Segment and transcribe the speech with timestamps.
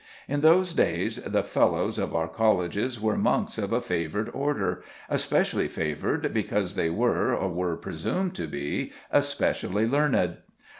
[0.27, 4.81] In those days the fellows of our colleges were monks of a favoured order,
[5.11, 10.37] especially favoured because they were, or were presumed to be, especially learned.